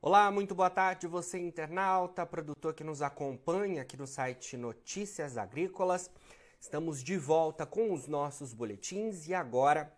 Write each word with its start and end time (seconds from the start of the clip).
Olá, 0.00 0.30
muito 0.30 0.54
boa 0.54 0.70
tarde, 0.70 1.08
você 1.08 1.40
internauta, 1.40 2.24
produtor 2.24 2.72
que 2.72 2.84
nos 2.84 3.02
acompanha 3.02 3.82
aqui 3.82 3.96
no 3.96 4.06
site 4.06 4.56
Notícias 4.56 5.36
Agrícolas. 5.36 6.08
Estamos 6.60 7.02
de 7.02 7.18
volta 7.18 7.66
com 7.66 7.92
os 7.92 8.06
nossos 8.06 8.52
boletins 8.52 9.26
e 9.26 9.34
agora 9.34 9.92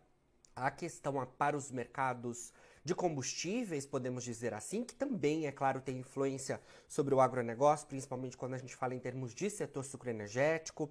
a 0.56 0.70
questão 0.70 1.22
para 1.36 1.54
os 1.54 1.70
mercados 1.70 2.50
de 2.82 2.94
combustíveis, 2.94 3.84
podemos 3.84 4.24
dizer 4.24 4.54
assim, 4.54 4.84
que 4.84 4.94
também, 4.94 5.46
é 5.46 5.52
claro, 5.52 5.82
tem 5.82 5.98
influência 5.98 6.62
sobre 6.88 7.14
o 7.14 7.20
agronegócio, 7.20 7.86
principalmente 7.86 8.38
quando 8.38 8.54
a 8.54 8.58
gente 8.58 8.74
fala 8.74 8.94
em 8.94 8.98
termos 8.98 9.34
de 9.34 9.50
setor 9.50 9.84
sucroenergético. 9.84 10.90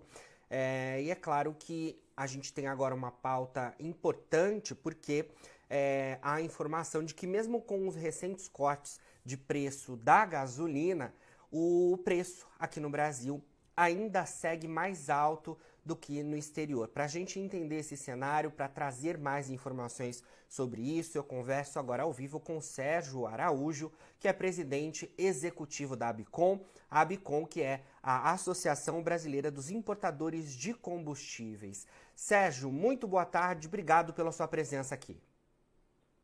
É, 0.51 1.01
e 1.01 1.09
é 1.09 1.15
claro 1.15 1.55
que 1.57 1.99
a 2.15 2.27
gente 2.27 2.53
tem 2.53 2.67
agora 2.67 2.93
uma 2.93 3.11
pauta 3.11 3.73
importante, 3.79 4.75
porque 4.75 5.31
é, 5.69 6.17
a 6.21 6.41
informação 6.41 7.03
de 7.03 7.13
que, 7.13 7.27
mesmo 7.27 7.61
com 7.61 7.87
os 7.87 7.95
recentes 7.95 8.47
cortes 8.47 8.99
de 9.23 9.37
preço 9.37 9.95
da 9.95 10.25
gasolina, 10.25 11.13
o 11.51 11.97
preço 12.03 12.47
aqui 12.57 12.79
no 12.79 12.89
Brasil 12.89 13.43
ainda 13.75 14.25
segue 14.25 14.67
mais 14.67 15.09
alto 15.09 15.57
do 15.85 15.95
que 15.95 16.21
no 16.21 16.35
exterior. 16.35 16.89
Para 16.89 17.05
a 17.05 17.07
gente 17.07 17.39
entender 17.39 17.79
esse 17.79 17.95
cenário, 17.95 18.51
para 18.51 18.67
trazer 18.67 19.17
mais 19.17 19.49
informações 19.49 20.21
sobre 20.49 20.81
isso, 20.81 21.17
eu 21.17 21.23
converso 21.23 21.79
agora 21.79 22.03
ao 22.03 22.11
vivo 22.11 22.39
com 22.41 22.59
Sérgio 22.59 23.25
Araújo, 23.25 23.89
que 24.19 24.27
é 24.27 24.33
presidente 24.33 25.09
executivo 25.17 25.95
da 25.95 26.09
Abicom, 26.09 26.59
a 26.91 27.01
Abicom 27.01 27.45
que 27.45 27.61
é 27.61 27.81
a 28.03 28.31
Associação 28.31 29.01
Brasileira 29.01 29.49
dos 29.49 29.69
Importadores 29.71 30.51
de 30.51 30.73
Combustíveis. 30.73 31.87
Sérgio, 32.13 32.69
muito 32.69 33.07
boa 33.07 33.25
tarde, 33.25 33.67
obrigado 33.67 34.13
pela 34.13 34.33
sua 34.33 34.47
presença 34.47 34.93
aqui. 34.93 35.17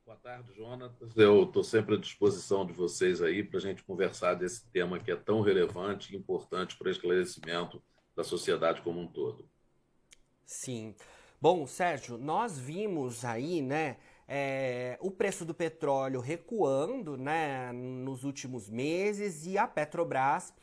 Boa 0.05 0.17
tarde, 0.17 0.53
Jonatas. 0.55 1.17
Eu 1.17 1.43
estou 1.43 1.63
sempre 1.63 1.95
à 1.95 1.97
disposição 1.97 2.63
de 2.63 2.73
vocês 2.73 3.23
aí 3.23 3.43
para 3.43 3.57
a 3.57 3.61
gente 3.61 3.83
conversar 3.83 4.35
desse 4.35 4.63
tema 4.69 4.99
que 4.99 5.09
é 5.09 5.15
tão 5.15 5.41
relevante 5.41 6.13
e 6.13 6.15
importante 6.15 6.77
para 6.77 6.89
o 6.89 6.91
esclarecimento 6.91 7.81
da 8.15 8.23
sociedade 8.23 8.83
como 8.83 9.01
um 9.01 9.07
todo. 9.07 9.49
Sim. 10.45 10.93
Bom, 11.41 11.65
Sérgio, 11.65 12.19
nós 12.19 12.59
vimos 12.59 13.25
aí, 13.25 13.63
né, 13.63 13.97
é, 14.27 14.95
o 15.01 15.09
preço 15.09 15.43
do 15.43 15.55
petróleo 15.55 16.19
recuando, 16.19 17.17
né, 17.17 17.71
nos 17.71 18.23
últimos 18.23 18.69
meses 18.69 19.47
e 19.47 19.57
a 19.57 19.67
Petrobras 19.67 20.53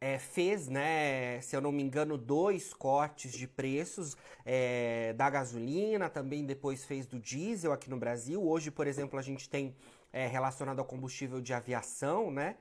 é, 0.00 0.18
fez, 0.18 0.68
né, 0.68 1.40
se 1.40 1.56
eu 1.56 1.60
não 1.60 1.72
me 1.72 1.82
engano, 1.82 2.16
dois 2.16 2.72
cortes 2.72 3.32
de 3.32 3.46
preços 3.46 4.16
é, 4.44 5.12
da 5.14 5.28
gasolina, 5.28 6.08
também 6.08 6.44
depois 6.44 6.84
fez 6.84 7.06
do 7.06 7.18
diesel 7.18 7.72
aqui 7.72 7.90
no 7.90 7.96
Brasil. 7.96 8.42
Hoje, 8.42 8.70
por 8.70 8.86
exemplo, 8.86 9.18
a 9.18 9.22
gente 9.22 9.48
tem 9.48 9.74
é, 10.12 10.26
relacionado 10.26 10.78
ao 10.78 10.84
combustível 10.84 11.40
de 11.40 11.52
aviação, 11.52 12.30
né? 12.30 12.56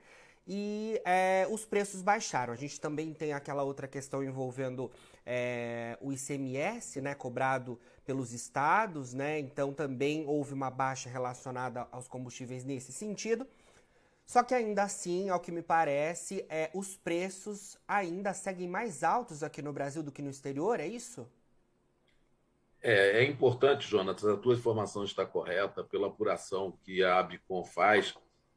E 0.47 1.02
é, 1.03 1.45
os 1.52 1.66
preços 1.66 2.02
baixaram. 2.02 2.53
A 2.53 2.56
gente 2.56 2.80
também 2.80 3.14
tem 3.14 3.34
aquela 3.34 3.64
outra 3.64 3.86
questão 3.86 4.23
envolvendo 4.23 4.89
é, 5.25 5.97
o 6.00 6.14
ICMS, 6.14 7.02
né, 7.02 7.14
cobrado 7.14 7.78
pelos 8.06 8.31
estados, 8.31 9.14
né? 9.14 9.39
Então 9.39 9.73
também 9.73 10.25
houve 10.25 10.53
uma 10.53 10.72
baixa 10.72 11.09
relacionada 11.09 11.86
aos 11.91 12.08
combustíveis 12.08 12.64
nesse 12.64 12.94
sentido. 12.94 13.45
Só 14.28 14.44
que 14.44 14.53
ainda 14.53 14.83
assim, 14.83 15.30
ao 15.30 15.39
que 15.39 15.53
me 15.53 15.61
parece, 15.61 16.45
é, 16.50 16.70
os 16.73 16.97
preços 16.97 17.78
ainda 17.88 18.34
seguem 18.34 18.67
mais 18.67 19.02
altos 19.02 19.42
aqui 19.42 19.61
no 19.61 19.72
Brasil 19.72 20.03
do 20.03 20.11
que 20.11 20.22
no 20.22 20.30
exterior, 20.30 20.81
é 20.81 20.86
isso? 20.86 21.25
É, 22.81 23.22
é 23.22 23.23
importante, 23.23 23.88
Jonas, 23.88 24.25
a 24.25 24.36
tua 24.36 24.56
informação 24.56 25.06
está 25.06 25.25
correta 25.25 25.81
pela 25.81 26.08
apuração 26.08 26.78
que 26.84 27.02
a 27.02 27.19
Abicom 27.19 27.64
faz. 27.64 28.16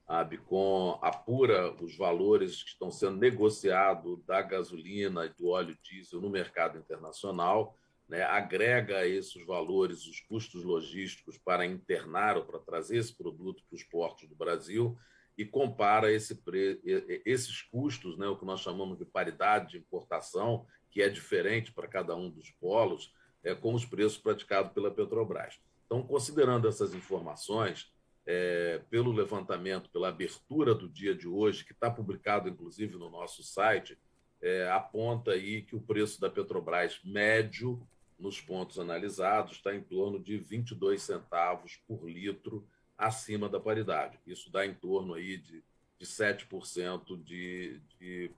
A 0.08 0.18
Abicom 0.18 0.98
apura 1.00 1.72
os 1.80 1.96
valores 1.96 2.64
que 2.64 2.70
estão 2.70 2.90
sendo 2.90 3.18
negociados 3.18 4.20
da 4.24 4.42
gasolina 4.42 5.24
e 5.24 5.28
do 5.28 5.50
óleo 5.50 5.78
diesel 5.84 6.20
no 6.20 6.28
mercado 6.28 6.78
internacional, 6.78 7.76
né, 8.08 8.24
agrega 8.24 9.06
esses 9.06 9.46
valores 9.46 10.04
os 10.04 10.18
custos 10.18 10.64
logísticos 10.64 11.38
para 11.38 11.64
internar 11.64 12.36
ou 12.36 12.44
para 12.44 12.58
trazer 12.58 12.96
esse 12.96 13.14
produto 13.14 13.62
para 13.68 13.76
os 13.76 13.84
portos 13.84 14.28
do 14.28 14.34
Brasil 14.34 14.98
e 15.36 15.44
compara 15.44 16.12
esse 16.12 16.34
pre... 16.34 16.80
esses 17.24 17.62
custos, 17.62 18.18
né, 18.18 18.26
o 18.26 18.36
que 18.36 18.44
nós 18.44 18.60
chamamos 18.60 18.98
de 18.98 19.04
paridade 19.04 19.72
de 19.72 19.78
importação, 19.78 20.66
que 20.90 21.00
é 21.00 21.08
diferente 21.08 21.72
para 21.72 21.88
cada 21.88 22.14
um 22.16 22.28
dos 22.28 22.50
polos, 22.50 23.12
é, 23.42 23.54
com 23.54 23.74
os 23.74 23.84
preços 23.84 24.18
praticados 24.18 24.72
pela 24.72 24.90
Petrobras. 24.90 25.60
Então, 25.86 26.02
considerando 26.02 26.68
essas 26.68 26.94
informações, 26.94 27.92
é, 28.26 28.80
pelo 28.90 29.12
levantamento, 29.12 29.90
pela 29.90 30.08
abertura 30.08 30.74
do 30.74 30.88
dia 30.88 31.14
de 31.14 31.26
hoje, 31.26 31.64
que 31.64 31.72
está 31.72 31.90
publicado 31.90 32.48
inclusive 32.48 32.96
no 32.96 33.10
nosso 33.10 33.42
site, 33.42 33.98
é, 34.42 34.70
aponta 34.70 35.32
aí 35.32 35.62
que 35.62 35.76
o 35.76 35.80
preço 35.80 36.20
da 36.20 36.30
Petrobras 36.30 37.00
médio 37.04 37.86
nos 38.18 38.40
pontos 38.40 38.78
analisados 38.78 39.52
está 39.52 39.74
em 39.74 39.82
torno 39.82 40.20
de 40.20 40.36
22 40.36 41.02
centavos 41.02 41.76
por 41.88 42.08
litro 42.08 42.66
acima 43.00 43.48
da 43.48 43.58
paridade. 43.58 44.18
Isso 44.26 44.52
dá 44.52 44.66
em 44.66 44.74
torno 44.74 45.14
aí 45.14 45.38
de, 45.38 45.64
de 45.98 46.06
7% 46.06 47.22
de, 47.24 47.80
de 47.98 48.30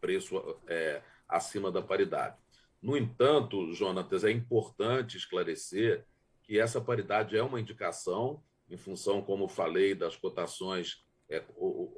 preço 0.00 0.58
é, 0.66 1.02
acima 1.28 1.70
da 1.70 1.82
paridade. 1.82 2.36
No 2.80 2.96
entanto, 2.96 3.72
Jonatas, 3.74 4.24
é 4.24 4.30
importante 4.30 5.16
esclarecer 5.16 6.04
que 6.42 6.58
essa 6.58 6.80
paridade 6.80 7.36
é 7.36 7.42
uma 7.42 7.60
indicação, 7.60 8.42
em 8.70 8.78
função, 8.78 9.20
como 9.20 9.46
falei, 9.46 9.94
das 9.94 10.16
cotações 10.16 11.04
é, 11.28 11.44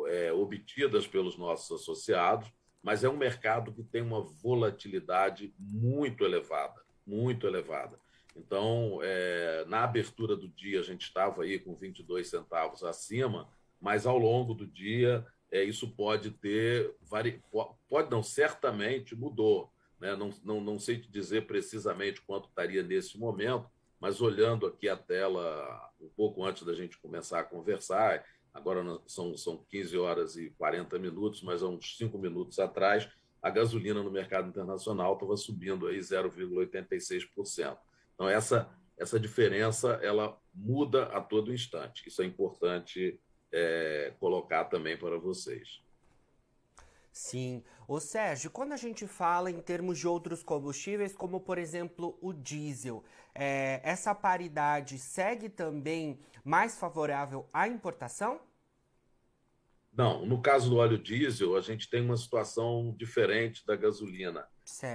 é, 0.08 0.32
obtidas 0.32 1.06
pelos 1.06 1.38
nossos 1.38 1.80
associados, 1.80 2.50
mas 2.82 3.04
é 3.04 3.08
um 3.08 3.16
mercado 3.16 3.72
que 3.72 3.84
tem 3.84 4.02
uma 4.02 4.20
volatilidade 4.20 5.54
muito 5.58 6.24
elevada, 6.24 6.82
muito 7.06 7.46
elevada. 7.46 8.00
Então, 8.36 9.00
é, 9.02 9.64
na 9.66 9.82
abertura 9.82 10.36
do 10.36 10.48
dia, 10.48 10.80
a 10.80 10.82
gente 10.82 11.02
estava 11.02 11.42
aí 11.42 11.58
com 11.58 11.74
22 11.74 12.28
centavos 12.28 12.82
acima, 12.84 13.48
mas 13.80 14.06
ao 14.06 14.18
longo 14.18 14.54
do 14.54 14.66
dia, 14.66 15.26
é, 15.50 15.62
isso 15.62 15.88
pode 15.88 16.30
ter. 16.30 16.94
Vari... 17.02 17.42
Pode 17.88 18.10
não, 18.10 18.22
certamente 18.22 19.16
mudou. 19.16 19.72
Né? 19.98 20.14
Não, 20.14 20.30
não, 20.44 20.60
não 20.60 20.78
sei 20.78 20.98
te 20.98 21.10
dizer 21.10 21.46
precisamente 21.46 22.22
quanto 22.22 22.48
estaria 22.48 22.82
nesse 22.82 23.18
momento, 23.18 23.68
mas 23.98 24.20
olhando 24.20 24.66
aqui 24.66 24.88
a 24.88 24.96
tela 24.96 25.90
um 26.00 26.08
pouco 26.08 26.44
antes 26.44 26.62
da 26.62 26.74
gente 26.74 26.96
começar 26.98 27.40
a 27.40 27.44
conversar, 27.44 28.24
agora 28.54 28.82
são, 29.06 29.36
são 29.36 29.64
15 29.68 29.98
horas 29.98 30.36
e 30.36 30.50
40 30.50 30.98
minutos, 30.98 31.42
mas 31.42 31.62
há 31.62 31.68
uns 31.68 31.96
5 31.98 32.16
minutos 32.16 32.58
atrás, 32.58 33.08
a 33.42 33.50
gasolina 33.50 34.02
no 34.02 34.10
mercado 34.10 34.48
internacional 34.48 35.14
estava 35.14 35.36
subindo 35.36 35.86
aí 35.86 35.98
0,86%. 35.98 37.76
Então, 38.20 38.28
essa, 38.28 38.68
essa 38.98 39.18
diferença 39.18 39.98
ela 40.02 40.38
muda 40.52 41.04
a 41.04 41.22
todo 41.22 41.54
instante. 41.54 42.06
Isso 42.06 42.20
é 42.20 42.26
importante 42.26 43.18
é, 43.50 44.12
colocar 44.20 44.66
também 44.66 44.94
para 44.94 45.18
vocês. 45.18 45.80
Sim. 47.10 47.64
Ô 47.88 47.98
Sérgio, 47.98 48.50
quando 48.50 48.72
a 48.72 48.76
gente 48.76 49.06
fala 49.06 49.50
em 49.50 49.58
termos 49.58 49.98
de 49.98 50.06
outros 50.06 50.42
combustíveis, 50.42 51.14
como 51.14 51.40
por 51.40 51.56
exemplo 51.56 52.18
o 52.20 52.34
diesel, 52.34 53.02
é, 53.34 53.80
essa 53.82 54.14
paridade 54.14 54.98
segue 54.98 55.48
também 55.48 56.20
mais 56.44 56.78
favorável 56.78 57.48
à 57.54 57.66
importação? 57.68 58.38
Não, 59.90 60.26
no 60.26 60.42
caso 60.42 60.68
do 60.68 60.76
óleo 60.76 60.98
diesel, 60.98 61.56
a 61.56 61.62
gente 61.62 61.88
tem 61.88 62.02
uma 62.02 62.18
situação 62.18 62.94
diferente 62.98 63.64
da 63.64 63.76
gasolina. 63.76 64.46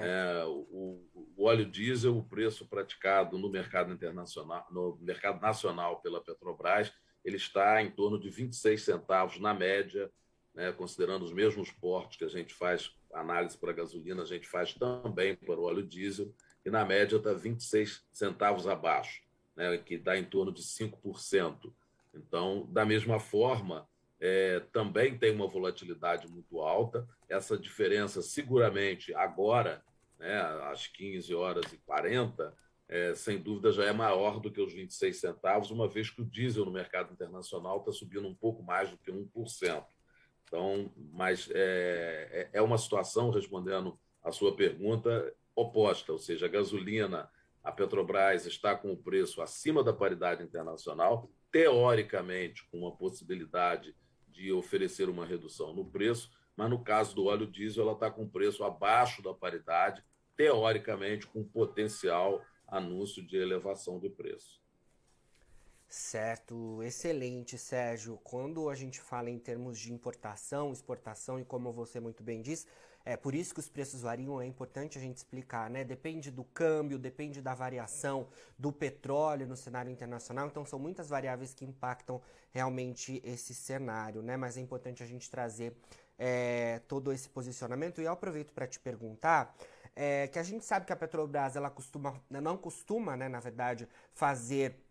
É, 0.04 0.46
o, 0.46 1.02
o, 1.38 1.44
óleo 1.44 1.66
diesel, 1.66 2.18
o 2.18 2.24
preço 2.24 2.66
praticado 2.66 3.38
no 3.38 3.50
mercado 3.50 3.92
internacional, 3.92 4.66
no 4.72 4.98
mercado 5.02 5.42
nacional 5.42 6.02
pela 6.02 6.24
Petrobras, 6.24 6.94
ele 7.24 7.38
está 7.38 7.82
em 7.82 7.92
torno 7.92 8.20
de 8.20 8.30
26 8.30 8.82
centavos 8.82 9.40
na 9.40 9.54
média, 9.54 10.12
né, 10.54 10.72
considerando 10.72 11.24
os 11.24 11.34
mesmos 11.34 11.72
portos 11.72 12.18
que 12.18 12.24
a 12.24 12.30
gente 12.30 12.54
faz 12.54 12.96
análise 13.14 13.58
para 13.58 13.74
gasolina, 13.74 14.22
a 14.22 14.26
gente 14.26 14.48
faz 14.48 14.74
também 14.74 15.36
para 15.36 15.60
o 15.60 15.64
óleo 15.64 15.86
diesel, 15.86 16.34
e 16.66 16.70
na 16.70 16.86
média 16.86 17.18
está 17.18 17.34
26 17.34 18.06
centavos 18.12 18.68
abaixo, 18.68 19.22
né, 19.56 19.78
que 19.78 19.98
dá 19.98 20.18
em 20.18 20.24
torno 20.24 20.52
de 20.52 20.62
5%. 20.62 21.74
Então, 22.14 22.66
da 22.72 22.86
mesma 22.86 23.20
forma, 23.20 23.88
é, 24.20 24.60
também 24.72 25.18
tem 25.18 25.34
uma 25.34 25.48
volatilidade 25.48 26.28
muito 26.28 26.62
alta. 26.62 27.08
Essa 27.28 27.58
diferença, 27.58 28.22
seguramente, 28.22 29.14
agora, 29.14 29.84
né, 30.18 30.40
às 30.72 30.88
15 30.88 31.34
horas 31.36 31.72
e 31.74 31.78
40, 31.78 32.54
é, 32.88 33.16
sem 33.16 33.40
dúvida 33.40 33.72
já 33.72 33.86
é 33.86 33.92
maior 33.92 34.40
do 34.40 34.52
que 34.52 34.62
os 34.62 34.74
26 34.74 35.20
centavos, 35.20 35.72
uma 35.72 35.88
vez 35.88 36.10
que 36.10 36.22
o 36.22 36.26
diesel 36.26 36.66
no 36.66 36.72
mercado 36.72 37.12
internacional 37.12 37.80
está 37.80 37.92
subindo 37.92 38.28
um 38.28 38.36
pouco 38.36 38.62
mais 38.64 38.90
do 38.90 38.98
que 38.98 39.12
1%. 39.12 39.84
Então, 40.44 40.92
mas 41.12 41.50
é, 41.52 42.50
é, 42.54 42.60
é 42.60 42.62
uma 42.62 42.78
situação, 42.78 43.32
respondendo 43.32 44.00
a 44.24 44.32
sua 44.32 44.56
pergunta, 44.56 45.34
oposta, 45.56 46.12
ou 46.12 46.20
seja, 46.20 46.46
a 46.46 46.50
gasolina, 46.50 47.30
a 47.64 47.72
Petrobras 47.72 48.46
está 48.46 48.76
com 48.76 48.92
o 48.92 48.98
preço 48.98 49.42
acima 49.42 49.84
da 49.84 49.92
paridade 49.92 50.44
internacional, 50.44 51.30
teoricamente, 51.52 52.68
com 52.70 52.80
uma 52.80 52.96
possibilidade 52.96 53.96
de 54.36 54.52
oferecer 54.52 55.10
uma 55.10 55.26
redução 55.26 55.74
no 55.74 55.86
preço, 55.86 56.30
mas 56.56 56.70
no 56.70 56.84
caso 56.84 57.16
do 57.16 57.26
óleo 57.26 57.48
diesel, 57.48 57.84
ela 57.84 57.94
está 57.94 58.12
com 58.12 58.28
preço 58.28 58.64
abaixo 58.64 59.22
da 59.22 59.34
paridade, 59.34 60.04
teoricamente 60.36 61.26
com 61.28 61.44
potencial 61.44 62.44
anúncio 62.68 63.26
de 63.26 63.38
elevação 63.38 64.00
de 64.00 64.10
preço. 64.10 64.65
Certo, 65.98 66.84
excelente, 66.84 67.58
Sérgio. 67.58 68.20
Quando 68.22 68.70
a 68.70 68.76
gente 68.76 69.00
fala 69.00 69.30
em 69.30 69.40
termos 69.40 69.80
de 69.80 69.94
importação, 69.94 70.74
exportação 70.74 71.40
e 71.40 71.46
como 71.46 71.72
você 71.72 72.02
muito 72.02 72.22
bem 72.22 72.42
diz, 72.42 72.68
é 73.06 73.16
por 73.16 73.34
isso 73.34 73.54
que 73.54 73.62
os 73.62 73.70
preços 73.70 74.02
variam, 74.02 74.42
é 74.42 74.46
importante 74.46 74.98
a 74.98 75.02
gente 75.02 75.16
explicar, 75.16 75.70
né? 75.70 75.86
Depende 75.86 76.30
do 76.30 76.44
câmbio, 76.44 77.00
depende 77.00 77.42
da 77.42 77.56
variação 77.56 78.28
do 78.60 78.74
petróleo 78.74 79.48
no 79.48 79.56
cenário 79.56 79.90
internacional, 79.90 80.48
então 80.48 80.66
são 80.66 80.78
muitas 80.78 81.08
variáveis 81.08 81.54
que 81.54 81.64
impactam 81.64 82.22
realmente 82.52 83.22
esse 83.24 83.54
cenário, 83.56 84.22
né? 84.22 84.36
Mas 84.36 84.58
é 84.58 84.60
importante 84.60 85.02
a 85.02 85.06
gente 85.06 85.32
trazer 85.32 85.78
é, 86.20 86.82
todo 86.90 87.14
esse 87.14 87.30
posicionamento. 87.30 88.02
E 88.02 88.04
eu 88.04 88.12
aproveito 88.12 88.52
para 88.52 88.68
te 88.68 88.82
perguntar 88.82 89.56
é, 89.96 90.28
que 90.28 90.38
a 90.38 90.44
gente 90.44 90.66
sabe 90.66 90.86
que 90.86 90.92
a 90.92 90.96
Petrobras 90.96 91.56
ela 91.56 91.70
costuma, 91.70 92.22
não 92.30 92.58
costuma, 92.58 93.16
né, 93.16 93.30
na 93.30 93.40
verdade, 93.40 93.88
fazer 94.14 94.85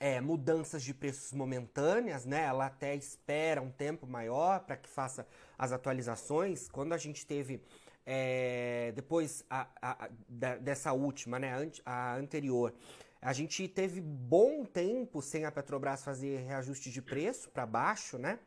é, 0.00 0.20
mudanças 0.20 0.82
de 0.82 0.94
preços 0.94 1.32
momentâneas, 1.32 2.24
né? 2.24 2.44
Ela 2.44 2.66
até 2.66 2.94
espera 2.94 3.60
um 3.60 3.70
tempo 3.70 4.06
maior 4.06 4.60
para 4.60 4.76
que 4.76 4.88
faça 4.88 5.26
as 5.58 5.72
atualizações. 5.72 6.68
Quando 6.68 6.92
a 6.92 6.98
gente 6.98 7.26
teve 7.26 7.60
é, 8.06 8.92
depois 8.94 9.44
a, 9.50 9.66
a, 9.82 10.04
a, 10.04 10.08
dessa 10.56 10.92
última, 10.92 11.38
né, 11.38 11.70
a 11.84 12.14
anterior, 12.14 12.72
a 13.20 13.32
gente 13.32 13.68
teve 13.68 14.00
bom 14.00 14.64
tempo 14.64 15.20
sem 15.20 15.44
a 15.44 15.52
Petrobras 15.52 16.02
fazer 16.02 16.38
reajuste 16.38 16.90
de 16.90 17.02
preço 17.02 17.50
para 17.50 17.66
baixo, 17.66 18.16
né? 18.16 18.38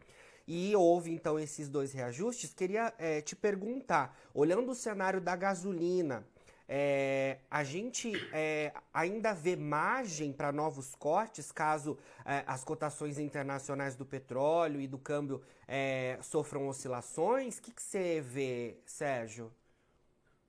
E 0.47 0.75
houve 0.75 1.12
então 1.12 1.38
esses 1.38 1.69
dois 1.69 1.92
reajustes. 1.92 2.54
Queria 2.54 2.94
é, 2.97 3.21
te 3.21 3.36
perguntar, 3.36 4.18
olhando 4.33 4.71
o 4.71 4.75
cenário 4.75 5.21
da 5.21 5.36
gasolina, 5.36 6.25
é, 6.73 7.39
a 7.51 7.65
gente 7.65 8.13
é, 8.31 8.71
ainda 8.94 9.33
vê 9.33 9.57
margem 9.57 10.31
para 10.31 10.53
novos 10.53 10.95
cortes 10.95 11.51
caso 11.51 11.97
é, 12.23 12.45
as 12.47 12.63
cotações 12.63 13.19
internacionais 13.19 13.94
do 13.97 14.06
petróleo 14.06 14.79
e 14.79 14.88
do 14.88 14.97
câmbio 14.97 15.41
é, 15.68 16.18
sofram 16.21 16.69
oscilações? 16.69 17.57
O 17.57 17.62
que, 17.62 17.73
que 17.73 17.81
você 17.83 18.21
vê, 18.21 18.77
Sérgio? 18.85 19.51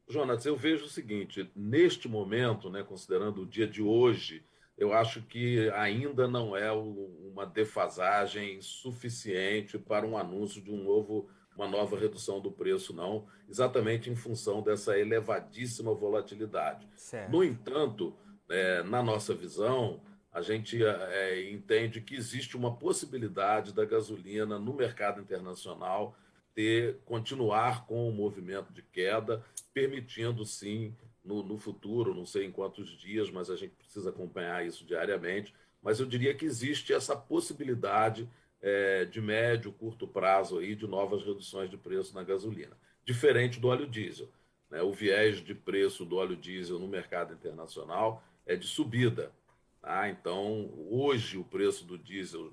Jonas, 0.09 0.47
eu 0.47 0.55
vejo 0.55 0.85
o 0.85 0.89
seguinte: 0.89 1.51
neste 1.57 2.09
momento, 2.09 2.71
né, 2.71 2.85
considerando 2.85 3.43
o 3.43 3.47
dia 3.47 3.67
de 3.67 3.83
hoje, 3.83 4.45
eu 4.79 4.93
acho 4.93 5.23
que 5.23 5.69
ainda 5.71 6.29
não 6.29 6.57
é 6.57 6.71
uma 6.71 7.45
defasagem 7.45 8.61
suficiente 8.63 9.77
para 9.77 10.07
um 10.07 10.17
anúncio 10.17 10.63
de 10.63 10.71
um 10.71 10.85
novo 10.85 11.29
uma 11.57 11.69
nova 11.69 11.99
redução 11.99 12.41
do 12.41 12.51
preço, 12.51 12.95
não, 12.95 13.27
exatamente 13.49 14.11
em 14.11 14.17
função 14.17 14.63
dessa 14.63 14.99
elevadíssima 14.99 15.95
volatilidade. 15.95 16.89
Certo. 16.97 17.31
No 17.31 17.45
entanto, 17.45 18.15
é, 18.49 18.83
na 18.83 19.03
nossa 19.03 19.35
visão, 19.35 20.01
a 20.33 20.41
gente 20.41 20.83
é, 20.83 21.51
entende 21.51 22.01
que 22.01 22.15
existe 22.15 22.57
uma 22.57 22.75
possibilidade 22.75 23.73
da 23.73 23.85
gasolina 23.85 24.59
no 24.59 24.73
mercado 24.73 25.21
internacional 25.21 26.17
ter 26.55 26.99
continuar 27.05 27.87
com 27.87 28.09
o 28.09 28.13
movimento 28.13 28.73
de 28.73 28.83
queda, 28.83 29.45
permitindo 29.73 30.45
sim 30.45 30.95
no, 31.25 31.43
no 31.43 31.57
futuro, 31.57 32.15
não 32.15 32.27
sei 32.27 32.47
em 32.47 32.53
quantos 32.53 32.91
dias, 32.99 33.31
mas 33.31 33.49
a 33.49 33.57
gente 33.57 33.75
precisa 33.75 34.11
acompanhar 34.11 34.67
isso 34.67 34.85
diariamente. 34.85 35.55
Mas 35.83 35.99
eu 35.99 36.07
diria 36.07 36.35
que 36.35 36.45
existe 36.45 36.93
essa 36.93 37.17
possibilidade 37.17 38.29
é, 38.63 39.05
de 39.05 39.21
médio, 39.21 39.73
curto 39.73 40.07
prazo 40.07 40.59
aí 40.59 40.77
de 40.77 40.87
novas 40.87 41.23
reduções 41.25 41.69
de 41.69 41.77
preço 41.77 42.15
na 42.15 42.23
gasolina. 42.23 42.77
Diferente 43.05 43.59
do 43.59 43.69
óleo 43.69 43.89
diesel. 43.89 44.29
Né? 44.71 44.81
O 44.81 44.93
viés 44.93 45.39
de 45.45 45.55
preço 45.55 46.05
do 46.05 46.17
óleo 46.17 46.37
diesel 46.37 46.79
no 46.79 46.87
mercado 46.87 47.35
internacional 47.35 48.23
é 48.47 48.55
de 48.55 48.67
subida. 48.67 49.33
Tá? 49.81 50.09
Então, 50.09 50.73
hoje 50.89 51.37
o 51.37 51.45
preço 51.45 51.85
do 51.85 51.99
diesel 51.99 52.53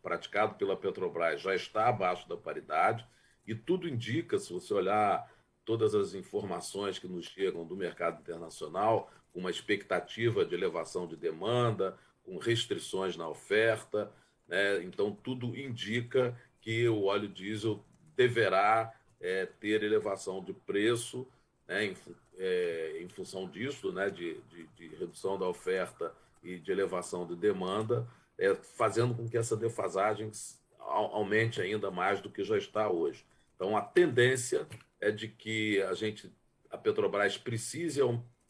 praticado 0.00 0.54
pela 0.54 0.76
Petrobras 0.76 1.42
já 1.42 1.54
está 1.54 1.88
abaixo 1.88 2.26
da 2.28 2.36
paridade 2.36 3.06
e 3.46 3.54
tudo 3.54 3.88
indica, 3.88 4.38
se 4.38 4.52
você 4.52 4.72
olhar 4.72 5.30
todas 5.64 5.94
as 5.94 6.14
informações 6.14 6.98
que 6.98 7.08
nos 7.08 7.26
chegam 7.26 7.66
do 7.66 7.76
mercado 7.76 8.20
internacional, 8.20 9.10
com 9.32 9.40
uma 9.40 9.50
expectativa 9.50 10.44
de 10.44 10.54
elevação 10.54 11.06
de 11.06 11.16
demanda, 11.16 11.98
com 12.22 12.38
restrições 12.38 13.16
na 13.16 13.28
oferta, 13.28 14.12
né? 14.52 14.82
Então, 14.82 15.10
tudo 15.10 15.56
indica 15.58 16.38
que 16.60 16.86
o 16.86 17.04
óleo 17.04 17.26
diesel 17.26 17.82
deverá 18.14 18.92
é, 19.18 19.46
ter 19.46 19.82
elevação 19.82 20.44
de 20.44 20.52
preço 20.52 21.26
né, 21.66 21.86
em, 21.86 21.96
é, 22.36 22.98
em, 23.00 23.08
função 23.08 23.48
disso, 23.48 23.90
né, 23.92 24.10
de, 24.10 24.34
de, 24.42 24.66
de, 24.76 24.88
redução 24.88 25.38
da 25.38 25.48
oferta 25.48 26.14
e 26.42 26.58
de 26.58 26.70
elevação 26.70 27.26
de 27.26 27.34
demanda, 27.34 28.06
é, 28.36 28.54
fazendo 28.54 29.14
com 29.14 29.26
que 29.26 29.38
essa 29.38 29.56
defasagem 29.56 30.30
aumente 30.78 31.62
ainda 31.62 31.90
mais 31.90 32.20
do 32.20 32.28
que 32.28 32.44
já 32.44 32.58
está 32.58 32.90
hoje. 32.90 33.24
Então, 33.54 33.74
a 33.74 33.80
tendência 33.80 34.68
é 35.00 35.10
de 35.10 35.28
que 35.28 35.80
a 35.82 35.94
gente, 35.94 36.30
a 36.70 36.76
Petrobras 36.76 37.38
precise 37.38 38.02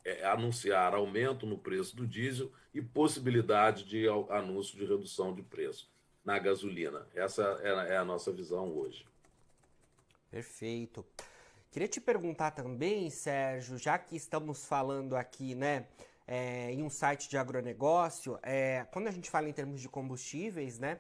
é, 0.05 0.25
anunciar 0.25 0.95
aumento 0.95 1.47
no 1.47 1.59
preço 1.59 1.95
do 1.97 2.07
diesel 2.07 2.51
e 2.75 2.81
possibilidade 2.81 3.85
de 3.85 4.09
anúncio 4.31 4.77
de 4.77 4.85
redução 4.85 5.35
de 5.35 5.43
preço 5.43 5.91
na 6.25 6.39
gasolina. 6.39 7.07
Essa 7.15 7.61
é, 7.63 7.95
é 7.95 7.97
a 7.97 8.05
nossa 8.05 8.33
visão 8.33 8.69
hoje. 8.69 9.05
Perfeito. 10.31 11.05
Queria 11.71 11.89
te 11.89 12.01
perguntar 12.01 12.51
também, 12.53 13.11
Sérgio, 13.11 13.79
já 13.79 13.99
que 13.99 14.15
estamos 14.15 14.67
falando 14.67 15.17
aqui, 15.17 15.55
né, 15.55 15.87
é, 16.27 16.71
em 16.71 16.83
um 16.83 16.91
site 16.91 17.29
de 17.29 17.37
agronegócio, 17.37 18.39
é, 18.43 18.87
quando 18.93 19.09
a 19.09 19.11
gente 19.11 19.31
fala 19.31 19.49
em 19.49 19.53
termos 19.53 19.81
de 19.81 19.89
combustíveis, 19.89 20.79
né, 20.79 20.99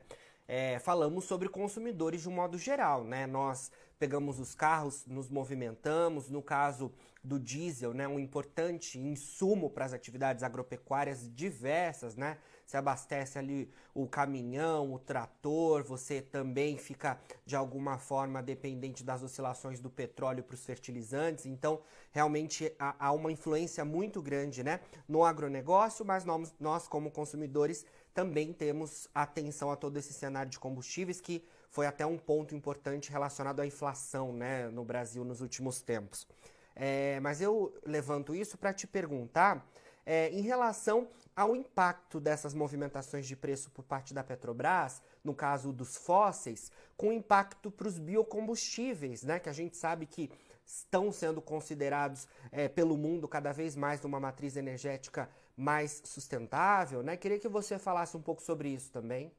é, 0.54 0.78
falamos 0.78 1.24
sobre 1.24 1.48
consumidores 1.48 2.20
de 2.20 2.28
um 2.28 2.32
modo 2.32 2.58
geral, 2.58 3.04
né? 3.04 3.26
Nós 3.26 3.72
pegamos 3.98 4.38
os 4.38 4.54
carros, 4.54 5.06
nos 5.06 5.30
movimentamos, 5.30 6.28
no 6.28 6.42
caso 6.42 6.92
do 7.24 7.38
diesel, 7.38 7.94
né, 7.94 8.06
um 8.06 8.18
importante 8.18 8.98
insumo 8.98 9.70
para 9.70 9.84
as 9.84 9.92
atividades 9.92 10.42
agropecuárias 10.42 11.30
diversas, 11.34 12.16
né? 12.16 12.36
Você 12.66 12.76
abastece 12.76 13.38
ali 13.38 13.70
o 13.94 14.06
caminhão, 14.06 14.92
o 14.92 14.98
trator, 14.98 15.84
você 15.84 16.20
também 16.20 16.76
fica 16.76 17.18
de 17.46 17.54
alguma 17.54 17.96
forma 17.96 18.42
dependente 18.42 19.04
das 19.04 19.22
oscilações 19.22 19.80
do 19.80 19.88
petróleo 19.88 20.42
para 20.42 20.54
os 20.54 20.64
fertilizantes. 20.66 21.46
Então, 21.46 21.80
realmente 22.10 22.74
há, 22.78 23.06
há, 23.06 23.12
uma 23.12 23.30
influência 23.30 23.84
muito 23.84 24.20
grande, 24.20 24.62
né, 24.62 24.80
no 25.08 25.24
agronegócio, 25.24 26.04
mas 26.04 26.24
nós, 26.24 26.54
nós 26.58 26.88
como 26.88 27.10
consumidores 27.10 27.86
também 28.14 28.52
temos 28.52 29.08
atenção 29.14 29.70
a 29.70 29.76
todo 29.76 29.96
esse 29.96 30.12
cenário 30.12 30.50
de 30.50 30.58
combustíveis 30.58 31.20
que 31.20 31.44
foi 31.70 31.86
até 31.86 32.04
um 32.04 32.18
ponto 32.18 32.54
importante 32.54 33.10
relacionado 33.10 33.60
à 33.60 33.66
inflação 33.66 34.32
né, 34.32 34.68
no 34.68 34.84
Brasil 34.84 35.24
nos 35.24 35.40
últimos 35.40 35.80
tempos. 35.80 36.26
É, 36.74 37.20
mas 37.20 37.40
eu 37.40 37.74
levanto 37.84 38.34
isso 38.34 38.56
para 38.58 38.72
te 38.72 38.86
perguntar 38.86 39.66
é, 40.04 40.30
em 40.30 40.42
relação 40.42 41.08
ao 41.34 41.56
impacto 41.56 42.20
dessas 42.20 42.52
movimentações 42.52 43.26
de 43.26 43.34
preço 43.34 43.70
por 43.70 43.84
parte 43.84 44.12
da 44.12 44.22
Petrobras, 44.22 45.00
no 45.24 45.34
caso 45.34 45.72
dos 45.72 45.96
fósseis, 45.96 46.70
com 46.96 47.12
impacto 47.12 47.70
para 47.70 47.88
os 47.88 47.98
biocombustíveis, 47.98 49.22
né, 49.22 49.38
que 49.38 49.48
a 49.48 49.52
gente 49.52 49.76
sabe 49.76 50.06
que 50.06 50.30
estão 50.64 51.10
sendo 51.10 51.40
considerados 51.40 52.28
é, 52.50 52.68
pelo 52.68 52.96
mundo 52.96 53.26
cada 53.26 53.52
vez 53.52 53.74
mais 53.74 54.00
numa 54.00 54.20
matriz 54.20 54.56
energética 54.56 55.28
mais 55.56 56.02
sustentável. 56.04 57.02
Né? 57.02 57.16
Queria 57.16 57.38
que 57.38 57.48
você 57.48 57.78
falasse 57.78 58.16
um 58.16 58.22
pouco 58.22 58.42
sobre 58.42 58.68
isso 58.68 58.90
também. 58.90 59.32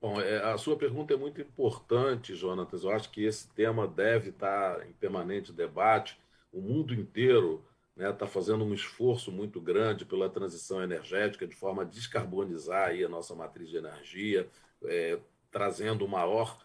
Bom, 0.00 0.20
é, 0.20 0.42
a 0.42 0.58
sua 0.58 0.76
pergunta 0.76 1.14
é 1.14 1.16
muito 1.16 1.40
importante, 1.40 2.34
Jonatas. 2.34 2.84
Eu 2.84 2.90
acho 2.90 3.10
que 3.10 3.24
esse 3.24 3.48
tema 3.48 3.88
deve 3.88 4.30
estar 4.30 4.86
em 4.86 4.92
permanente 4.92 5.52
debate. 5.52 6.20
O 6.52 6.60
mundo 6.60 6.94
inteiro 6.94 7.64
está 7.96 8.08
né, 8.08 8.12
tá 8.12 8.26
fazendo 8.26 8.62
um 8.62 8.74
esforço 8.74 9.32
muito 9.32 9.58
grande 9.58 10.04
pela 10.04 10.28
transição 10.28 10.82
energética, 10.82 11.46
de 11.46 11.56
forma 11.56 11.82
a 11.82 11.86
descarbonizar 11.86 12.88
aí 12.88 13.02
a 13.02 13.08
nossa 13.08 13.34
matriz 13.34 13.70
de 13.70 13.78
energia, 13.78 14.46
é, 14.84 15.18
trazendo 15.50 16.06
maior 16.06 16.58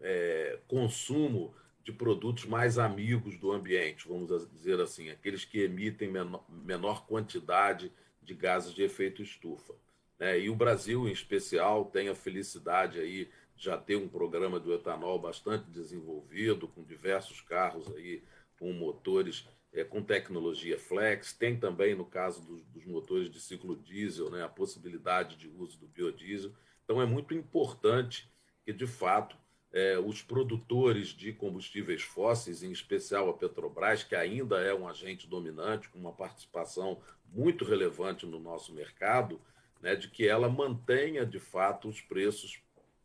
é, 0.00 0.58
consumo 0.66 1.54
de 1.88 1.92
produtos 1.92 2.44
mais 2.44 2.76
amigos 2.76 3.38
do 3.38 3.50
ambiente, 3.50 4.06
vamos 4.06 4.46
dizer 4.50 4.78
assim, 4.78 5.08
aqueles 5.08 5.46
que 5.46 5.62
emitem 5.62 6.12
menor, 6.50 7.06
quantidade 7.06 7.90
de 8.22 8.34
gases 8.34 8.74
de 8.74 8.82
efeito 8.82 9.22
estufa. 9.22 9.72
Né? 10.18 10.38
E 10.38 10.50
o 10.50 10.54
Brasil, 10.54 11.08
em 11.08 11.12
especial, 11.12 11.86
tem 11.86 12.10
a 12.10 12.14
felicidade 12.14 13.00
aí 13.00 13.30
já 13.56 13.78
ter 13.78 13.96
um 13.96 14.06
programa 14.06 14.60
do 14.60 14.74
etanol 14.74 15.18
bastante 15.18 15.64
desenvolvido, 15.70 16.68
com 16.68 16.84
diversos 16.84 17.40
carros 17.40 17.90
aí 17.96 18.22
com 18.58 18.70
motores 18.74 19.48
é, 19.72 19.82
com 19.82 20.02
tecnologia 20.02 20.78
flex. 20.78 21.32
Tem 21.32 21.58
também, 21.58 21.94
no 21.94 22.04
caso 22.04 22.42
dos, 22.42 22.62
dos, 22.66 22.84
motores 22.84 23.30
de 23.30 23.40
ciclo 23.40 23.74
diesel, 23.74 24.28
né, 24.28 24.44
a 24.44 24.48
possibilidade 24.48 25.36
de 25.36 25.48
uso 25.48 25.78
do 25.78 25.86
biodiesel. 25.86 26.52
Então, 26.84 27.00
é 27.00 27.06
muito 27.06 27.32
importante 27.32 28.30
que, 28.62 28.74
de 28.74 28.86
fato, 28.86 29.38
é, 29.72 29.98
os 29.98 30.22
produtores 30.22 31.08
de 31.08 31.32
combustíveis 31.32 32.02
fósseis, 32.02 32.62
em 32.62 32.72
especial 32.72 33.28
a 33.28 33.34
Petrobras, 33.34 34.02
que 34.02 34.14
ainda 34.14 34.60
é 34.60 34.74
um 34.74 34.88
agente 34.88 35.26
dominante, 35.26 35.88
com 35.88 35.98
uma 35.98 36.12
participação 36.12 37.00
muito 37.30 37.64
relevante 37.64 38.24
no 38.24 38.38
nosso 38.40 38.72
mercado, 38.72 39.40
né, 39.80 39.94
de 39.94 40.08
que 40.08 40.26
ela 40.26 40.48
mantenha, 40.48 41.24
de 41.24 41.38
fato, 41.38 41.88
os 41.88 42.00
preços 42.00 42.60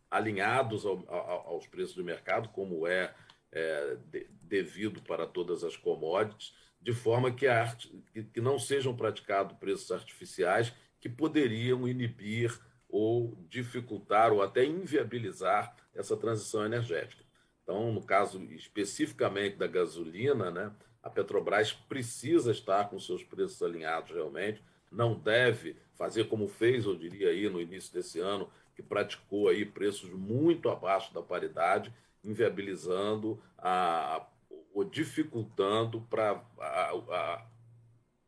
alinhados 0.09 0.85
ao, 0.85 1.03
ao, 1.07 1.47
aos 1.49 1.67
preços 1.67 1.95
do 1.95 2.03
mercado, 2.03 2.49
como 2.49 2.87
é, 2.87 3.13
é 3.51 3.97
de, 4.09 4.27
devido 4.43 5.01
para 5.01 5.27
todas 5.27 5.63
as 5.63 5.75
commodities, 5.75 6.55
de 6.81 6.93
forma 6.93 7.31
que, 7.31 7.47
a, 7.47 7.75
que, 8.13 8.23
que 8.23 8.41
não 8.41 8.57
sejam 8.57 8.95
praticados 8.95 9.57
preços 9.57 9.91
artificiais 9.91 10.73
que 10.99 11.09
poderiam 11.09 11.87
inibir 11.87 12.57
ou 12.89 13.37
dificultar 13.49 14.31
ou 14.31 14.41
até 14.41 14.63
inviabilizar 14.63 15.75
essa 15.95 16.17
transição 16.17 16.65
energética. 16.65 17.23
Então, 17.63 17.91
no 17.91 18.01
caso 18.01 18.41
especificamente 18.51 19.55
da 19.55 19.67
gasolina, 19.67 20.51
né, 20.51 20.71
a 21.01 21.09
Petrobras 21.09 21.71
precisa 21.73 22.51
estar 22.51 22.89
com 22.89 22.99
seus 22.99 23.23
preços 23.23 23.61
alinhados 23.61 24.11
realmente, 24.11 24.63
não 24.91 25.15
deve 25.15 25.75
fazer 25.93 26.25
como 26.25 26.47
fez, 26.47 26.85
eu 26.85 26.95
diria 26.95 27.29
aí 27.29 27.49
no 27.49 27.61
início 27.61 27.93
desse 27.93 28.19
ano, 28.19 28.49
que 28.75 28.81
praticou 28.81 29.49
aí 29.49 29.65
preços 29.65 30.09
muito 30.09 30.69
abaixo 30.69 31.13
da 31.13 31.21
paridade, 31.21 31.93
inviabilizando 32.23 33.41
a, 33.57 34.25
ou 34.73 34.83
dificultando 34.83 36.01
para 36.09 36.43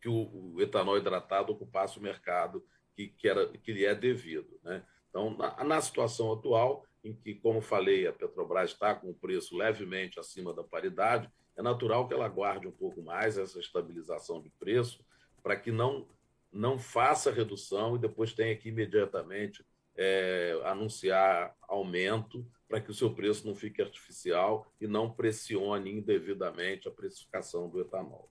que 0.01 0.10
o, 0.10 0.53
o 0.53 0.62
etanol 0.62 0.98
hidratado 0.98 1.51
ocupasse 1.51 1.98
o 1.98 2.01
mercado 2.01 2.63
que, 2.93 3.07
que, 3.07 3.27
era, 3.27 3.48
que 3.48 3.74
lhe 3.74 3.86
é 3.86 3.95
devido. 3.95 4.60
Né? 4.63 4.84
Então, 5.10 5.36
na, 5.36 5.63
na, 5.63 5.81
situação 5.81 6.31
atual, 6.31 6.86
em 7.05 7.13
que, 7.13 7.35
como 7.35 7.62
falei, 7.62 8.07
a 8.07 8.12
Petrobras 8.12 8.71
está 8.71 8.95
com 8.95 9.12
o 9.12 9.13
preço 9.13 9.55
levemente 9.55 10.19
acima 10.19 10.53
da 10.53 10.63
paridade, 10.63 11.29
é 11.55 11.62
natural 11.62 12.07
que 12.07 12.13
ela 12.13 12.27
guarde 12.27 12.67
um 12.67 12.71
pouco 12.71 13.01
mais 13.01 13.38
essa 13.38 13.59
estabilização 13.59 14.41
de 14.41 14.50
preço 14.50 15.05
para 15.41 15.55
que 15.55 15.71
não, 15.71 16.07
não 16.51 16.79
faça 16.79 17.31
redução 17.31 17.95
e 17.95 18.00
depois 18.00 18.33
tenha 18.33 18.55
que 18.57 18.69
imediatamente 18.69 19.63
é, 19.95 20.59
anunciar 20.65 21.55
aumento 21.62 22.45
para 22.67 22.81
que 22.81 22.89
o 22.89 22.93
seu 22.93 23.13
preço 23.13 23.47
não 23.47 23.55
fique 23.55 23.81
artificial 23.81 24.69
e 24.81 24.88
não 24.88 25.12
pressione 25.12 25.91
indevidamente 25.91 26.88
a 26.88 26.91
precificação 26.91 27.69
do 27.69 27.79
etanol. 27.79 28.29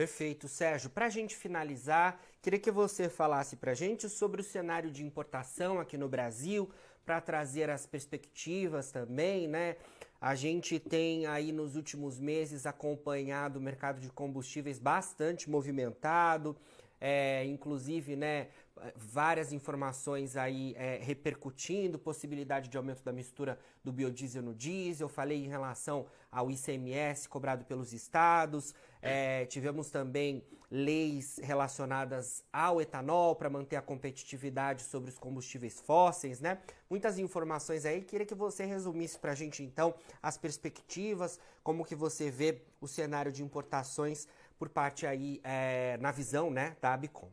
Perfeito, 0.00 0.48
Sérgio. 0.48 0.88
Para 0.88 1.06
a 1.06 1.10
gente 1.10 1.36
finalizar, 1.36 2.18
queria 2.40 2.58
que 2.58 2.70
você 2.70 3.10
falasse 3.10 3.56
para 3.56 3.72
a 3.72 3.74
gente 3.74 4.08
sobre 4.08 4.40
o 4.40 4.44
cenário 4.44 4.90
de 4.90 5.04
importação 5.04 5.78
aqui 5.78 5.98
no 5.98 6.08
Brasil, 6.08 6.70
para 7.04 7.20
trazer 7.20 7.70
as 7.70 7.86
perspectivas 7.86 8.90
também, 8.90 9.48
né? 9.48 9.76
A 10.20 10.34
gente 10.34 10.78
tem 10.78 11.26
aí 11.26 11.50
nos 11.50 11.76
últimos 11.76 12.20
meses 12.20 12.66
acompanhado 12.66 13.58
o 13.58 13.62
mercado 13.62 14.00
de 14.00 14.10
combustíveis 14.10 14.78
bastante 14.78 15.48
movimentado, 15.48 16.56
é, 17.00 17.44
inclusive, 17.46 18.14
né, 18.14 18.48
várias 18.96 19.52
informações 19.52 20.36
aí 20.36 20.74
é, 20.76 20.98
repercutindo, 21.02 21.98
possibilidade 21.98 22.68
de 22.68 22.76
aumento 22.76 23.02
da 23.02 23.12
mistura 23.12 23.58
do 23.82 23.92
biodiesel 23.92 24.42
no 24.42 24.54
diesel, 24.54 25.08
falei 25.08 25.44
em 25.44 25.48
relação 25.48 26.06
ao 26.30 26.50
ICMS 26.50 27.28
cobrado 27.28 27.64
pelos 27.64 27.92
estados, 27.92 28.74
é, 29.02 29.46
tivemos 29.46 29.90
também 29.90 30.44
leis 30.70 31.40
relacionadas 31.42 32.44
ao 32.52 32.80
etanol 32.80 33.34
para 33.34 33.50
manter 33.50 33.74
a 33.74 33.82
competitividade 33.82 34.82
sobre 34.82 35.10
os 35.10 35.18
combustíveis 35.18 35.80
fósseis, 35.80 36.40
né? 36.40 36.58
Muitas 36.88 37.18
informações 37.18 37.84
aí, 37.84 38.02
queria 38.02 38.26
que 38.26 38.36
você 38.36 38.64
resumisse 38.64 39.18
para 39.18 39.32
a 39.32 39.34
gente 39.34 39.64
então 39.64 39.94
as 40.22 40.38
perspectivas, 40.38 41.40
como 41.64 41.84
que 41.84 41.96
você 41.96 42.30
vê 42.30 42.62
o 42.80 42.86
cenário 42.86 43.32
de 43.32 43.42
importações 43.42 44.28
por 44.60 44.68
parte 44.68 45.06
aí, 45.06 45.40
é, 45.42 45.96
na 46.02 46.12
visão, 46.12 46.50
né, 46.50 46.76
da 46.82 46.92
Abicom. 46.92 47.32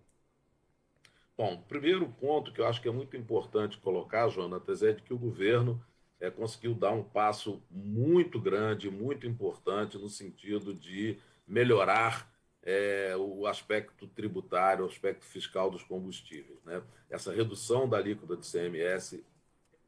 Bom, 1.37 1.61
primeiro 1.67 2.07
ponto 2.07 2.53
que 2.53 2.61
eu 2.61 2.65
acho 2.65 2.81
que 2.81 2.87
é 2.87 2.91
muito 2.91 3.17
importante 3.17 3.77
colocar, 3.79 4.29
Jonatas, 4.29 4.81
é 4.81 4.93
de 4.93 5.01
que 5.01 5.13
o 5.13 5.17
governo 5.17 5.83
é, 6.21 6.31
conseguiu 6.31 6.73
dar 6.73 6.91
um 6.91 7.03
passo 7.03 7.61
muito 7.69 8.39
grande, 8.39 8.89
muito 8.89 9.27
importante 9.27 9.97
no 9.97 10.07
sentido 10.07 10.73
de 10.73 11.19
melhorar 11.45 12.31
é, 12.63 13.13
o 13.17 13.45
aspecto 13.45 14.07
tributário, 14.07 14.85
o 14.85 14.87
aspecto 14.87 15.25
fiscal 15.25 15.69
dos 15.69 15.83
combustíveis. 15.83 16.63
Né? 16.63 16.81
Essa 17.09 17.33
redução 17.33 17.89
da 17.89 17.97
alíquota 17.97 18.37
de 18.37 18.49
CMS 18.49 19.21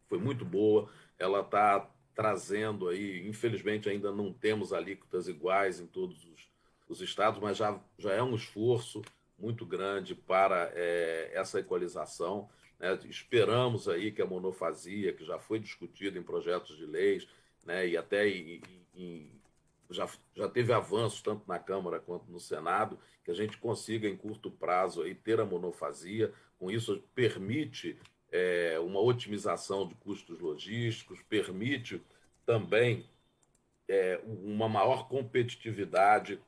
foi 0.10 0.20
muito 0.20 0.44
boa, 0.44 0.92
ela 1.18 1.40
está 1.40 1.90
trazendo 2.14 2.90
aí, 2.90 3.26
infelizmente 3.26 3.88
ainda 3.88 4.12
não 4.12 4.34
temos 4.34 4.74
alíquotas 4.74 5.30
iguais 5.30 5.80
em 5.80 5.88
todos 5.88 6.26
os, 6.26 6.49
os 6.90 7.02
estados, 7.02 7.40
mas 7.40 7.56
já, 7.56 7.80
já 7.98 8.12
é 8.12 8.24
um 8.24 8.36
esforço 8.36 9.02
muito 9.38 9.66
grande 9.66 10.16
para 10.16 10.72
é, 10.74 11.32
essa 11.34 11.60
equalização. 11.60 12.50
Né? 12.80 12.98
Esperamos 13.06 13.88
aí 13.88 14.12
que 14.12 14.22
a 14.22 14.26
monofasia, 14.26 15.14
que 15.14 15.24
já 15.24 15.38
foi 15.40 15.60
discutida 15.60 16.18
em 16.18 16.24
projetos 16.24 16.76
de 16.76 16.86
leis, 16.86 17.28
né? 17.64 17.88
e 17.88 17.96
até 17.96 18.28
em, 18.28 18.62
em, 18.96 19.32
já, 19.90 20.10
já 20.36 20.50
teve 20.50 20.74
avanços 20.74 21.22
tanto 21.22 21.48
na 21.48 21.60
Câmara 21.60 22.00
quanto 22.00 22.30
no 22.32 22.40
Senado, 22.40 23.00
que 23.24 23.32
a 23.32 23.36
gente 23.36 23.58
consiga, 23.58 24.08
em 24.08 24.18
curto 24.18 24.50
prazo, 24.50 25.04
aí, 25.04 25.14
ter 25.14 25.40
a 25.40 25.46
monofasia. 25.46 26.34
Com 26.58 26.72
isso, 26.72 27.02
permite 27.14 27.98
é, 28.32 28.80
uma 28.80 29.00
otimização 29.00 29.88
de 29.88 29.96
custos 29.96 30.40
logísticos, 30.40 31.22
permite 31.22 32.02
também 32.46 33.08
é, 33.88 34.20
uma 34.26 34.68
maior 34.68 35.08
competitividade 35.08 36.40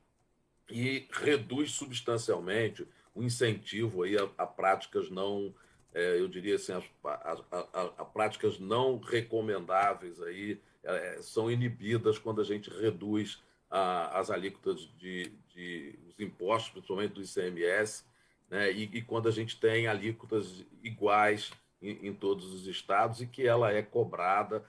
e 0.69 1.07
reduz 1.11 1.71
substancialmente 1.71 2.87
o 3.13 3.23
incentivo 3.23 4.03
aí 4.03 4.17
a, 4.17 4.29
a 4.37 4.47
práticas 4.47 5.09
não, 5.09 5.53
é, 5.93 6.19
eu 6.19 6.27
diria 6.27 6.55
assim, 6.55 6.73
a, 6.73 6.81
a, 7.03 7.81
a, 7.97 8.05
práticas 8.05 8.59
não 8.59 8.99
recomendáveis 8.99 10.21
aí 10.21 10.59
é, 10.83 11.19
são 11.21 11.51
inibidas 11.51 12.17
quando 12.17 12.41
a 12.41 12.45
gente 12.45 12.69
reduz 12.69 13.41
as 13.69 14.29
alíquotas 14.29 14.81
de, 14.97 15.31
de 15.55 15.97
os 16.09 16.19
impostos, 16.19 16.71
principalmente 16.71 17.13
do 17.13 17.23
ICMS, 17.23 18.03
né, 18.49 18.69
e, 18.69 18.83
e, 18.83 19.01
quando 19.01 19.29
a 19.29 19.31
gente 19.31 19.57
tem 19.57 19.87
alíquotas 19.87 20.65
iguais 20.83 21.51
em, 21.81 22.07
em, 22.07 22.13
todos 22.13 22.53
os 22.53 22.67
estados 22.67 23.21
e 23.21 23.27
que 23.27 23.47
ela 23.47 23.71
é 23.71 23.81
cobrada 23.81 24.61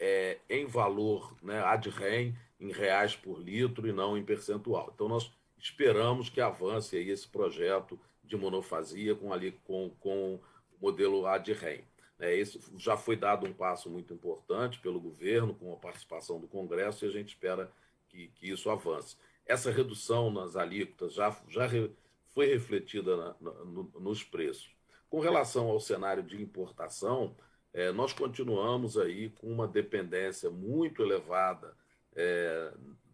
é, 0.00 0.38
em 0.50 0.66
valor 0.66 1.36
né, 1.40 1.60
ad 1.62 1.88
rem 1.90 2.36
em 2.58 2.72
reais 2.72 3.16
por 3.16 3.38
litro 3.40 3.86
e 3.86 3.92
não 3.92 4.16
em 4.16 4.24
percentual. 4.24 4.90
Então, 4.94 5.08
nós 5.08 5.30
esperamos 5.58 6.28
que 6.28 6.40
avance 6.40 6.96
aí 6.96 7.10
esse 7.10 7.26
projeto 7.26 7.98
de 8.22 8.36
monofasia 8.36 9.14
com, 9.14 9.32
ali, 9.32 9.52
com, 9.64 9.90
com 10.00 10.34
o 10.34 10.40
modelo 10.80 11.26
ADREM. 11.26 11.84
É, 12.18 12.34
esse 12.34 12.60
já 12.76 12.96
foi 12.96 13.16
dado 13.16 13.46
um 13.46 13.52
passo 13.52 13.90
muito 13.90 14.14
importante 14.14 14.78
pelo 14.78 15.00
governo, 15.00 15.54
com 15.54 15.72
a 15.72 15.76
participação 15.76 16.40
do 16.40 16.46
Congresso, 16.46 17.04
e 17.04 17.08
a 17.08 17.10
gente 17.10 17.30
espera 17.30 17.70
que, 18.08 18.28
que 18.28 18.50
isso 18.50 18.70
avance. 18.70 19.16
Essa 19.44 19.70
redução 19.70 20.30
nas 20.30 20.56
alíquotas 20.56 21.14
já, 21.14 21.36
já 21.48 21.66
re, 21.66 21.90
foi 22.28 22.46
refletida 22.46 23.16
na, 23.16 23.36
na, 23.40 23.50
no, 23.64 23.90
nos 24.00 24.22
preços. 24.22 24.70
Com 25.10 25.20
relação 25.20 25.68
ao 25.68 25.80
cenário 25.80 26.22
de 26.22 26.40
importação, 26.40 27.36
é, 27.72 27.90
nós 27.90 28.12
continuamos 28.12 28.96
aí 28.96 29.30
com 29.30 29.48
uma 29.48 29.66
dependência 29.66 30.50
muito 30.50 31.02
elevada 31.02 31.76
é, 32.14 32.72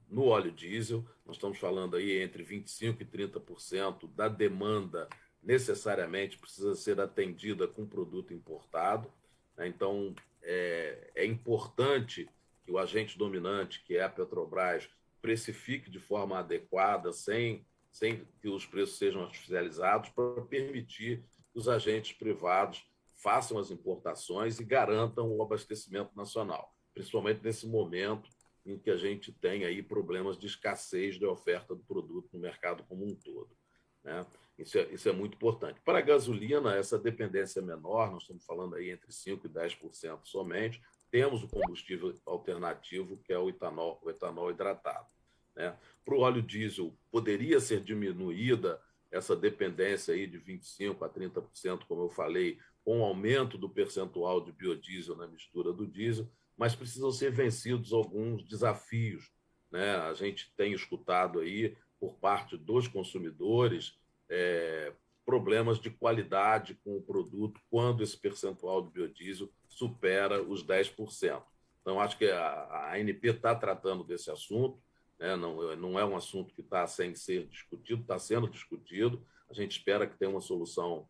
no 0.09 0.27
óleo 0.27 0.53
diesel. 0.53 1.05
Nós 1.25 1.37
estamos 1.37 1.59
falando 1.59 1.97
aí 1.97 2.21
entre 2.21 2.45
25% 2.45 3.01
e 3.01 3.05
30% 3.05 4.13
da 4.15 4.29
demanda 4.29 5.09
necessariamente 5.43 6.39
precisa 6.39 6.75
ser 6.75 7.01
atendida 7.01 7.67
com 7.67 7.87
produto 7.87 8.35
importado. 8.35 9.11
Né? 9.57 9.69
Então, 9.69 10.15
é, 10.43 11.11
é 11.15 11.25
importante 11.25 12.29
que 12.65 12.71
o 12.71 12.79
agente 12.79 13.17
dominante, 13.17 13.83
que 13.85 13.97
é 13.97 14.03
a 14.03 14.09
Petrobras, 14.09 14.89
precifique 15.21 15.91
de 15.91 15.99
forma 15.99 16.39
adequada, 16.39 17.13
sem, 17.13 17.67
sem 17.91 18.27
que 18.41 18.49
os 18.49 18.67
preços 18.67 18.99
sejam 18.99 19.23
artificializados, 19.23 20.11
para 20.11 20.43
permitir 20.43 21.25
que 21.53 21.59
os 21.59 21.69
agentes 21.69 22.13
privados 22.13 22.85
façam 23.17 23.59
as 23.59 23.71
importações 23.71 24.59
e 24.61 24.65
garantam 24.65 25.31
o 25.31 25.43
abastecimento 25.43 26.11
nacional, 26.17 26.75
principalmente 26.95 27.43
nesse 27.43 27.67
momento 27.67 28.31
em 28.65 28.79
que 28.79 28.91
a 28.91 28.97
gente 28.97 29.33
tem 29.33 29.65
aí 29.65 29.83
problemas 29.83 30.39
de 30.39 30.47
escassez 30.47 31.19
da 31.19 31.29
oferta 31.31 31.75
do 31.75 31.83
produto 31.83 32.29
no 32.33 32.41
mercado 32.41 32.85
como 32.85 33.05
um 33.07 33.15
todo. 33.15 33.51
Né? 34.05 34.27
Isso, 34.59 34.79
é, 34.79 34.83
isso 34.93 35.09
é 35.09 35.13
muito 35.13 35.35
importante. 35.35 35.81
Para 35.81 35.99
a 35.99 36.03
gasolina, 36.03 36.75
essa 36.75 36.99
dependência 36.99 37.61
é 37.61 37.63
menor, 37.63 38.11
nós 38.11 38.23
estamos 38.23 38.45
falando 38.45 38.77
aí 38.77 38.91
entre 38.91 39.11
5% 39.11 39.45
e 39.45 39.49
10% 39.49 40.21
somente. 40.25 40.81
Temos 41.11 41.43
o 41.43 41.49
combustível 41.49 42.15
alternativo, 42.27 43.17
que 43.25 43.33
é 43.33 43.39
o 43.39 43.49
etanol, 43.49 44.01
o 44.03 44.11
etanol 44.11 44.51
hidratado. 44.51 45.07
Né? 45.57 45.77
Para 46.05 46.15
o 46.15 46.21
óleo 46.21 46.43
diesel, 46.43 46.97
poderia 47.11 47.59
ser 47.61 47.81
diminuída 47.81 48.81
essa 49.11 49.35
dependência 49.35 50.15
aí 50.15 50.27
de 50.27 50.39
25% 50.39 51.03
a 51.03 51.09
30%, 51.09 51.85
como 51.89 52.03
eu 52.03 52.09
falei, 52.09 52.59
com 52.85 53.01
o 53.01 53.05
aumento 53.05 53.59
do 53.59 53.69
percentual 53.69 54.41
de 54.41 54.53
biodiesel 54.53 55.17
na 55.17 55.27
mistura 55.27 55.73
do 55.73 55.87
diesel, 55.87 56.31
mas 56.61 56.77
precisam 56.77 57.11
ser 57.11 57.33
vencidos 57.33 57.91
alguns 57.91 58.45
desafios. 58.45 59.33
Né? 59.71 59.97
A 59.97 60.13
gente 60.13 60.53
tem 60.59 60.75
escutado 60.75 61.41
aí, 61.41 61.75
por 61.99 62.17
parte 62.17 62.55
dos 62.55 62.87
consumidores, 62.87 63.99
é, 64.29 64.93
problemas 65.25 65.81
de 65.81 65.89
qualidade 65.89 66.75
com 66.85 66.99
o 66.99 67.03
produto 67.03 67.59
quando 67.71 68.03
esse 68.03 68.15
percentual 68.15 68.83
de 68.83 68.91
biodiesel 68.91 69.51
supera 69.71 70.43
os 70.43 70.63
10%. 70.63 71.43
Então, 71.81 71.99
acho 71.99 72.19
que 72.19 72.27
a, 72.27 72.45
a 72.45 72.93
ANP 72.95 73.29
está 73.29 73.55
tratando 73.55 74.05
desse 74.05 74.31
assunto, 74.31 74.79
né? 75.19 75.37
não, 75.37 75.75
não 75.77 75.99
é 75.99 76.05
um 76.05 76.15
assunto 76.15 76.53
que 76.53 76.61
está 76.61 76.87
sem 76.87 77.15
ser 77.15 77.47
discutido, 77.47 78.03
está 78.03 78.19
sendo 78.19 78.47
discutido. 78.51 79.27
A 79.49 79.55
gente 79.55 79.79
espera 79.79 80.07
que 80.07 80.19
tenha 80.19 80.31
uma 80.31 80.43
solução 80.43 81.09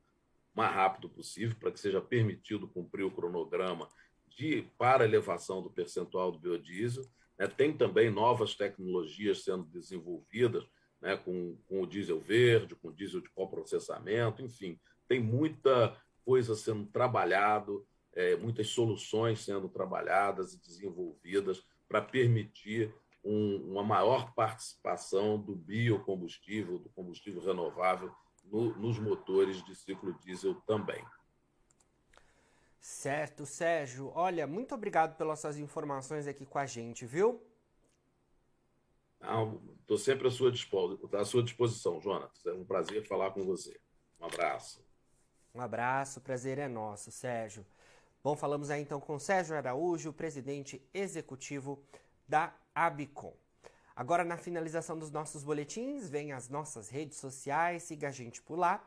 mais 0.55 0.73
rápido 0.73 1.09
possível 1.09 1.57
para 1.59 1.73
que 1.73 1.81
seja 1.81 2.01
permitido 2.01 2.69
cumprir 2.69 3.03
o 3.03 3.11
cronograma 3.11 3.89
de 4.37 4.63
para 4.79 5.05
elevação 5.05 5.63
do 5.63 5.71
percentual 5.71 6.33
do 6.33 6.39
biodiesel. 6.39 7.05
Né? 7.39 7.47
Tem 7.47 7.77
também 7.77 8.11
novas 8.11 8.55
tecnologias 8.55 9.45
sendo 9.45 9.65
desenvolvidas 9.65 10.65
né? 11.01 11.17
com, 11.17 11.57
com 11.67 11.83
o 11.83 11.87
diesel 11.87 12.21
verde, 12.21 12.75
com 12.75 12.89
o 12.89 12.93
diesel 12.93 13.21
de 13.21 13.31
coprocessamento, 13.31 14.43
enfim, 14.43 14.79
tem 15.09 15.21
muita 15.21 15.97
coisa 16.25 16.55
sendo 16.55 16.87
trabalhado, 16.87 17.87
é, 18.13 18.37
muitas 18.37 18.69
soluções 18.69 19.41
sendo 19.45 19.69
trabalhadas 19.69 20.55
e 20.55 20.61
desenvolvidas 20.61 21.65
para 21.89 22.01
permitir 22.01 22.95
um, 23.25 23.57
uma 23.73 23.83
maior 23.83 24.33
participação 24.35 25.39
do 25.39 25.55
biocombustível, 25.55 26.79
do 26.79 26.89
combustível 26.91 27.43
renovável 27.43 28.13
no, 28.45 28.77
nos 28.79 28.99
motores 28.99 29.63
de 29.65 29.75
ciclo 29.75 30.17
diesel 30.21 30.55
também. 30.67 31.05
Certo, 32.91 33.47
Sérgio. 33.47 34.11
Olha, 34.15 34.47
muito 34.47 34.75
obrigado 34.75 35.17
pelas 35.17 35.39
suas 35.39 35.57
informações 35.57 36.27
aqui 36.27 36.45
com 36.45 36.59
a 36.59 36.67
gente, 36.67 37.07
viu? 37.07 37.41
Estou 39.81 39.97
sempre 39.97 40.27
à 40.27 40.31
sua, 40.31 40.53
à 41.13 41.25
sua 41.25 41.43
disposição, 41.43 42.01
Jonas. 42.01 42.45
É 42.45 42.53
um 42.53 42.65
prazer 42.65 43.07
falar 43.07 43.31
com 43.31 43.43
você. 43.45 43.81
Um 44.21 44.27
abraço. 44.27 44.85
Um 45.55 45.61
abraço, 45.61 46.21
prazer 46.21 46.59
é 46.59 46.69
nosso, 46.69 47.11
Sérgio. 47.11 47.65
Bom, 48.23 48.37
falamos 48.37 48.71
aí 48.71 48.83
então 48.83 49.01
com 49.01 49.19
Sérgio 49.19 49.57
Araújo, 49.57 50.13
presidente 50.13 50.83
executivo 50.93 51.83
da 52.29 52.53
Abicom. 52.75 53.35
Agora, 53.95 54.25
na 54.25 54.37
finalização 54.37 54.99
dos 54.99 55.13
nossos 55.13 55.45
boletins, 55.45 56.11
vem 56.11 56.33
as 56.33 56.49
nossas 56.49 56.91
redes 56.91 57.19
sociais, 57.19 57.85
siga 57.85 58.09
a 58.09 58.13
gente 58.13 58.43
por 58.43 58.59
lá. 58.59 58.85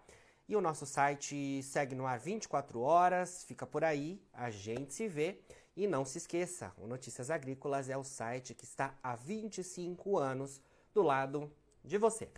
E 0.53 0.55
o 0.55 0.61
nosso 0.61 0.85
site 0.85 1.63
segue 1.63 1.95
no 1.95 2.05
ar 2.05 2.19
24 2.19 2.79
horas, 2.79 3.43
fica 3.43 3.65
por 3.65 3.83
aí, 3.83 4.21
a 4.31 4.51
gente 4.51 4.93
se 4.93 5.07
vê. 5.07 5.39
E 5.75 5.87
não 5.87 6.05
se 6.05 6.19
esqueça, 6.19 6.71
o 6.77 6.85
Notícias 6.85 7.31
Agrícolas 7.31 7.89
é 7.89 7.97
o 7.97 8.03
site 8.03 8.53
que 8.53 8.63
está 8.63 8.93
há 9.01 9.15
25 9.15 10.19
anos 10.19 10.61
do 10.93 11.01
lado 11.01 11.51
de 11.83 11.97
você, 11.97 12.29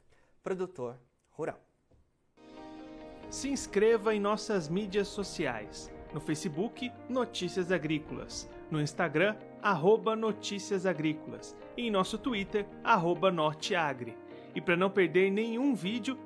produtor 0.41 0.97
rural. 1.31 1.59
Se 3.29 3.49
inscreva 3.49 4.15
em 4.15 4.19
nossas 4.21 4.69
mídias 4.69 5.09
sociais. 5.09 5.91
No 6.13 6.21
Facebook, 6.21 6.89
Notícias 7.09 7.69
Agrícolas. 7.69 8.49
No 8.71 8.81
Instagram, 8.81 9.35
arroba 9.61 10.15
Notícias 10.15 10.85
Agrícolas 10.85 11.53
e 11.75 11.87
em 11.87 11.91
nosso 11.91 12.17
Twitter, 12.17 12.65
arroba 12.81 13.29
Norteagri. 13.29 14.15
E 14.55 14.61
para 14.61 14.77
não 14.77 14.89
perder 14.89 15.29
nenhum 15.29 15.75
vídeo, 15.75 16.17